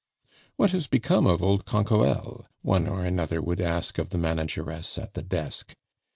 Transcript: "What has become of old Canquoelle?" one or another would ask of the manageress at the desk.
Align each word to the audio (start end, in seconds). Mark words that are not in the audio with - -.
"What 0.55 0.71
has 0.71 0.87
become 0.87 1.27
of 1.27 1.43
old 1.43 1.65
Canquoelle?" 1.65 2.47
one 2.63 2.87
or 2.87 3.05
another 3.05 3.39
would 3.39 3.61
ask 3.61 3.99
of 3.99 4.09
the 4.09 4.17
manageress 4.17 4.97
at 4.97 5.13
the 5.13 5.21
desk. 5.21 5.75